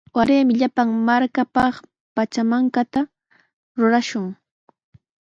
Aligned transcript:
Waraymi 0.15 0.53
llapan 0.59 0.89
markapaq 1.07 1.75
pachamankata 2.15 2.99
rurashun. 3.79 4.27